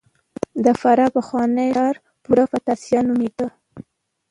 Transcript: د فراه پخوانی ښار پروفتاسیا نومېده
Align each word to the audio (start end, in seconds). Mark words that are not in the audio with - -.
د 0.63 0.67
فراه 0.79 1.13
پخوانی 1.15 1.69
ښار 1.75 1.95
پروفتاسیا 2.25 2.99
نومېده 3.07 3.47